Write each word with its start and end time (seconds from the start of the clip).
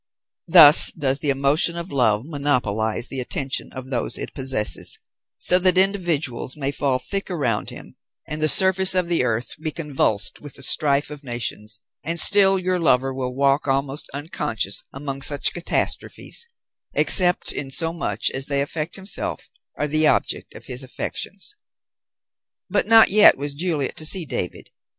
Thus 0.47 0.91
does 0.93 1.19
the 1.19 1.29
emotion 1.29 1.77
of 1.77 1.91
love 1.91 2.25
monopolize 2.25 3.07
the 3.07 3.19
attention 3.19 3.71
of 3.71 3.91
those 3.91 4.17
it 4.17 4.33
possesses, 4.33 4.97
so 5.37 5.59
that 5.59 5.77
individuals 5.77 6.57
may 6.57 6.71
fall 6.71 6.97
thick 6.97 7.29
around 7.29 7.69
him 7.69 7.97
and 8.27 8.41
the 8.41 8.47
surface 8.47 8.95
of 8.95 9.07
the 9.07 9.23
earth 9.23 9.51
be 9.59 9.69
convulsed 9.69 10.41
with 10.41 10.55
the 10.55 10.63
strife 10.63 11.11
of 11.11 11.23
nations, 11.23 11.81
and 12.03 12.19
still 12.19 12.57
your 12.57 12.79
lover 12.79 13.13
will 13.13 13.35
walk 13.35 13.67
almost 13.67 14.09
unconscious 14.11 14.83
among 14.91 15.21
such 15.21 15.53
catastrophes, 15.53 16.47
except 16.95 17.51
in 17.53 17.69
so 17.69 17.93
much 17.93 18.31
as 18.31 18.47
they 18.47 18.61
affect 18.63 18.95
himself 18.95 19.51
or 19.77 19.87
the 19.87 20.07
object 20.07 20.55
of 20.55 20.65
his 20.65 20.81
affections. 20.83 21.55
But 22.71 22.87
not 22.87 23.09
yet 23.09 23.37
was 23.37 23.53
Juliet 23.53 23.97
to 23.97 24.05
see 24.07 24.25
David. 24.25 24.71